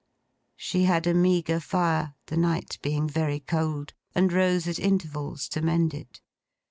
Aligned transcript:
She 0.55 0.85
had 0.85 1.05
a 1.05 1.13
meagre 1.13 1.59
fire, 1.59 2.15
the 2.25 2.35
night 2.35 2.79
being 2.81 3.07
very 3.07 3.39
cold; 3.39 3.93
and 4.15 4.33
rose 4.33 4.67
at 4.67 4.79
intervals 4.79 5.47
to 5.49 5.61
mend 5.61 5.93
it. 5.93 6.21